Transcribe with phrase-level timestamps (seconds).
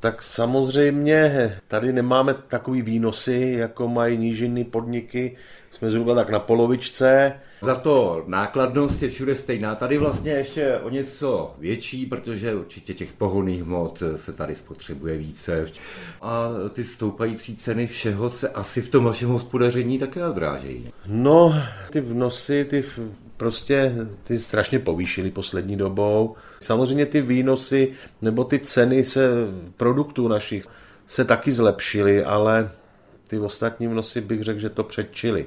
[0.00, 5.36] Tak samozřejmě tady nemáme takový výnosy, jako mají nížinné podniky.
[5.70, 7.32] Jsme zhruba tak na polovičce.
[7.60, 9.74] Za to nákladnost je všude stejná.
[9.74, 15.66] Tady vlastně ještě o něco větší, protože určitě těch pohonných hmot se tady spotřebuje více.
[16.22, 20.92] A ty stoupající ceny všeho se asi v tom vašem hospodaření také odrážejí.
[21.06, 22.84] No, ty vnosy, ty
[23.40, 23.94] prostě
[24.24, 26.36] ty strašně povýšily poslední dobou.
[26.60, 29.30] Samozřejmě ty výnosy nebo ty ceny se
[29.76, 30.66] produktů našich
[31.06, 32.70] se taky zlepšily, ale
[33.28, 35.46] ty ostatní vnosy bych řekl, že to předčily.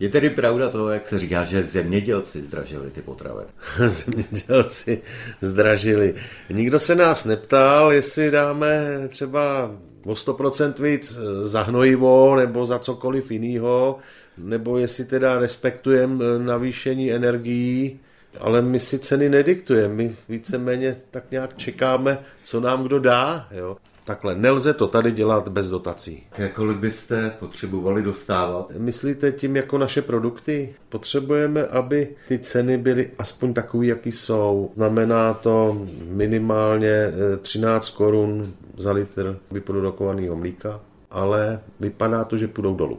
[0.00, 3.46] Je tedy pravda to, jak se říká, že zemědělci zdražili ty potraviny?
[3.88, 5.02] zemědělci
[5.40, 6.14] zdražili.
[6.50, 9.70] Nikdo se nás neptal, jestli dáme třeba
[10.04, 13.98] o 100% víc za hnojivo nebo za cokoliv jiného,
[14.38, 18.00] nebo jestli teda respektujeme navýšení energií,
[18.40, 23.48] ale my si ceny nediktujeme, my víceméně tak nějak čekáme, co nám kdo dá.
[23.50, 23.76] Jo.
[24.06, 26.26] Takhle, nelze to tady dělat bez dotací.
[26.54, 28.72] Kolik byste potřebovali dostávat?
[28.78, 30.74] Myslíte tím jako naše produkty?
[30.88, 34.70] Potřebujeme, aby ty ceny byly aspoň takové, jaký jsou.
[34.74, 40.80] Znamená to minimálně 13 eh, korun za litr vyprodukovaného mlíka,
[41.10, 42.98] ale vypadá to, že půjdou dolů.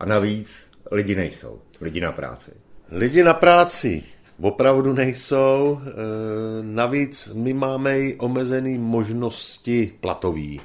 [0.00, 2.50] A navíc lidi nejsou, lidi na práci.
[2.90, 4.02] Lidi na práci
[4.40, 5.80] opravdu nejsou.
[5.80, 5.90] E,
[6.62, 10.60] navíc my máme i omezené možnosti platový.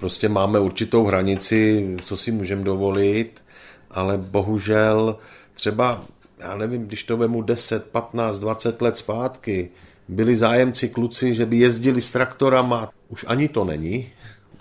[0.00, 3.44] Prostě máme určitou hranici, co si můžeme dovolit,
[3.90, 5.18] ale bohužel
[5.54, 6.04] třeba,
[6.38, 9.70] já nevím, když to vemu 10, 15, 20 let zpátky,
[10.08, 14.12] byli zájemci kluci, že by jezdili s traktorama, už ani to není.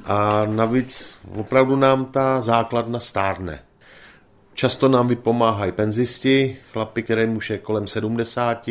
[0.06, 3.60] A navíc opravdu nám ta základna stárne.
[4.54, 8.70] Často nám vypomáhají penzisti, chlapi, kterým už je kolem 70,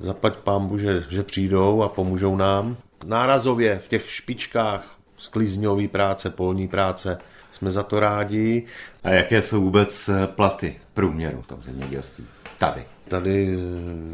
[0.00, 2.76] zaplať pámbu, že, že přijdou a pomůžou nám.
[3.04, 7.18] Nárazově v těch špičkách sklizňový práce, polní práce,
[7.50, 8.62] jsme za to rádi.
[9.04, 12.26] A jaké jsou vůbec eh, platy průměru v tom zemědělství?
[12.58, 12.84] Tady.
[13.08, 13.58] Tady,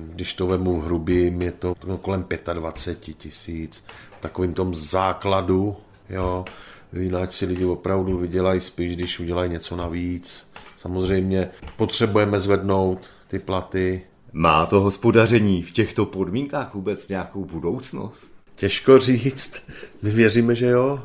[0.06, 3.86] když to vemu hrubým, je to kolem 25 tisíc.
[4.18, 5.76] V takovým tom základu,
[6.08, 6.44] jo.
[6.92, 10.49] Jinak si lidi opravdu vydělají spíš, když udělají něco navíc
[10.80, 12.98] Samozřejmě potřebujeme zvednout
[13.28, 14.02] ty platy.
[14.32, 18.32] Má to hospodaření v těchto podmínkách vůbec nějakou budoucnost?
[18.54, 19.62] Těžko říct.
[20.02, 21.02] My věříme, že jo.